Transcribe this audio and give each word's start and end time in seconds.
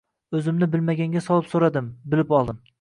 Oʻzimni 0.37 0.69
bilmaganga 0.77 1.23
solib 1.27 1.53
soʻrab, 1.53 1.95
bilib 2.15 2.39
oldim. 2.43 2.63